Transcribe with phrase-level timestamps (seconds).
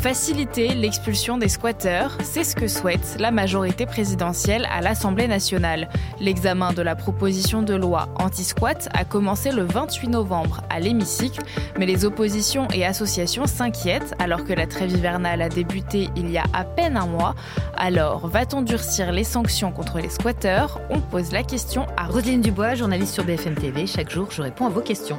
[0.00, 5.90] Faciliter l'expulsion des squatteurs, c'est ce que souhaite la majorité présidentielle à l'Assemblée nationale.
[6.20, 11.42] L'examen de la proposition de loi anti-squat a commencé le 28 novembre à l'hémicycle,
[11.78, 16.38] mais les oppositions et associations s'inquiètent alors que la trêve hivernale a débuté il y
[16.38, 17.34] a à peine un mois.
[17.76, 20.80] Alors, va-t-on durcir les sanctions contre les squatteurs?
[20.88, 23.86] On pose la question à Roselyne Dubois, journaliste sur BFM TV.
[23.86, 25.18] Chaque jour, je réponds à vos questions.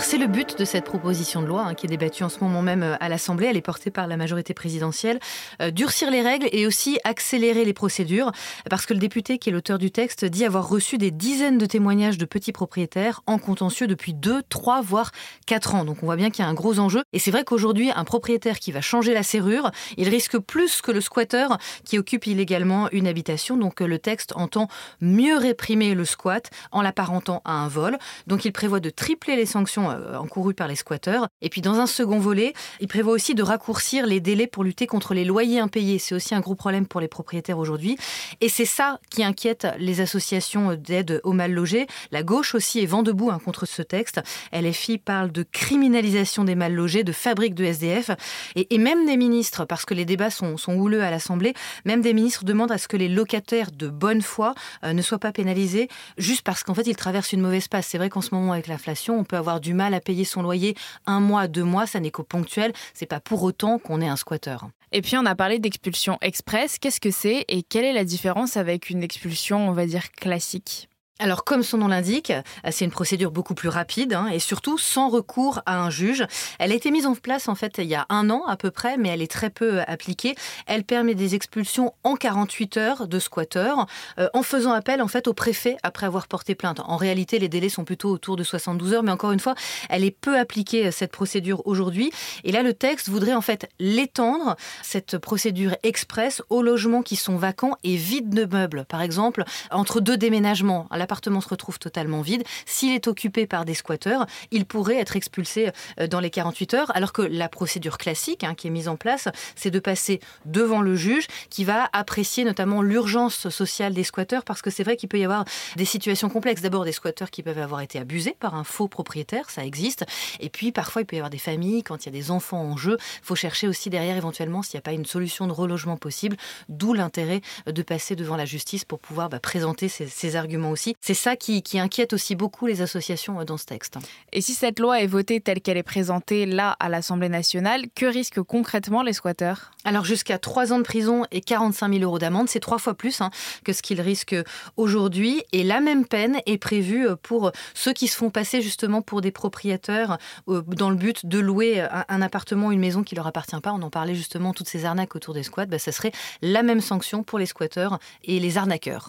[0.00, 2.62] C'est le but de cette proposition de loi hein, qui est débattue en ce moment
[2.62, 3.46] même euh, à l'Assemblée.
[3.46, 5.18] Elle est portée par la majorité présidentielle.
[5.60, 8.32] Euh, durcir les règles et aussi accélérer les procédures
[8.70, 11.66] parce que le député qui est l'auteur du texte dit avoir reçu des dizaines de
[11.66, 15.10] témoignages de petits propriétaires en contentieux depuis 2, 3, voire
[15.46, 15.84] 4 ans.
[15.84, 17.02] Donc on voit bien qu'il y a un gros enjeu.
[17.12, 20.92] Et c'est vrai qu'aujourd'hui, un propriétaire qui va changer la serrure, il risque plus que
[20.92, 23.56] le squatteur qui occupe illégalement une habitation.
[23.56, 24.68] Donc le texte entend
[25.00, 27.98] mieux réprimer le squat en l'apparentant à un vol.
[28.26, 31.28] Donc il prévoit de tripler les sanctions euh, encourus par les squatteurs.
[31.42, 34.86] Et puis dans un second volet, il prévoit aussi de raccourcir les délais pour lutter
[34.86, 35.98] contre les loyers impayés.
[35.98, 37.96] C'est aussi un gros problème pour les propriétaires aujourd'hui.
[38.40, 41.86] Et c'est ça qui inquiète les associations d'aide aux mal logés.
[42.12, 44.20] La gauche aussi est vent debout hein, contre ce texte.
[44.52, 48.10] LFI parle de criminalisation des mal logés, de fabrique de SDF.
[48.54, 52.44] Et, même des ministres, parce que les débats sont, houleux à l'Assemblée, même des ministres
[52.44, 56.42] demandent à ce que les locataires de bonne foi euh, ne soient pas pénalisés juste
[56.42, 57.86] parce qu'en fait ils traversent une mauvaise passe.
[57.88, 60.42] C'est vrai qu'en ce moment avec l'inflation, on peut avoir du mal à payer son
[60.42, 60.74] loyer
[61.06, 62.72] un mois, deux mois, ça n'est qu'au ponctuel.
[62.92, 64.68] C'est pas pour autant qu'on est un squatteur.
[64.92, 66.78] Et puis on a parlé d'expulsion express.
[66.78, 70.88] Qu'est-ce que c'est et quelle est la différence avec une expulsion, on va dire, classique?
[71.20, 72.32] Alors, comme son nom l'indique,
[72.70, 76.24] c'est une procédure beaucoup plus rapide hein, et surtout sans recours à un juge.
[76.60, 78.70] Elle a été mise en place en fait il y a un an à peu
[78.70, 80.36] près, mais elle est très peu appliquée.
[80.66, 83.86] Elle permet des expulsions en 48 heures de squatteurs
[84.20, 86.80] euh, en faisant appel en fait au préfet après avoir porté plainte.
[86.84, 89.56] En réalité, les délais sont plutôt autour de 72 heures, mais encore une fois,
[89.88, 92.12] elle est peu appliquée cette procédure aujourd'hui.
[92.44, 97.36] Et là, le texte voudrait en fait l'étendre cette procédure express aux logements qui sont
[97.36, 98.84] vacants et vides de meubles.
[98.88, 99.42] Par exemple,
[99.72, 104.66] entre deux déménagements l'appartement se retrouve totalement vide, s'il est occupé par des squatteurs, il
[104.66, 108.66] pourrait être expulsé euh, dans les 48 heures, alors que la procédure classique hein, qui
[108.66, 113.48] est mise en place, c'est de passer devant le juge qui va apprécier notamment l'urgence
[113.48, 116.60] sociale des squatteurs, parce que c'est vrai qu'il peut y avoir des situations complexes.
[116.60, 120.04] D'abord des squatteurs qui peuvent avoir été abusés par un faux propriétaire, ça existe,
[120.40, 122.60] et puis parfois il peut y avoir des familles, quand il y a des enfants
[122.60, 125.52] en jeu, il faut chercher aussi derrière éventuellement s'il n'y a pas une solution de
[125.52, 126.36] relogement possible,
[126.68, 130.97] d'où l'intérêt de passer devant la justice pour pouvoir bah, présenter ces arguments aussi.
[131.00, 133.98] C'est ça qui, inquiète aussi beaucoup les associations euh, dans ce texte.
[134.32, 138.06] Et si cette loi est votée telle qu'elle est présentée là à l'Assemblée nationale, que
[138.06, 139.70] risquent concrètement les squatteurs?
[139.84, 143.20] Alors jusqu'à 3 ans de prison et 45 000 euros d'amende, c'est trois fois plus
[143.20, 143.30] hein,
[143.64, 144.36] que ce qu'ils risquent
[144.76, 145.42] aujourd'hui.
[145.52, 149.20] Et la même peine est prévue euh, pour ceux qui se font passer justement pour
[149.20, 153.60] des propriétaires euh, dans le but de louer un appartement, une maison qui leur appartient
[153.60, 153.72] pas.
[153.72, 155.66] On en parlait justement, toutes ces arnaques autour des squats.
[155.66, 159.08] Bah, ça serait la même sanction pour les squatteurs et les arnaqueurs.